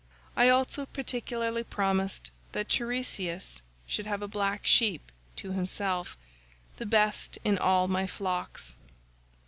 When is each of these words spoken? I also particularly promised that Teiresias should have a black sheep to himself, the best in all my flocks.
I 0.35 0.49
also 0.49 0.87
particularly 0.87 1.63
promised 1.63 2.31
that 2.53 2.69
Teiresias 2.69 3.61
should 3.85 4.07
have 4.07 4.23
a 4.23 4.27
black 4.27 4.65
sheep 4.65 5.11
to 5.35 5.51
himself, 5.51 6.17
the 6.77 6.87
best 6.87 7.37
in 7.43 7.59
all 7.59 7.87
my 7.87 8.07
flocks. 8.07 8.75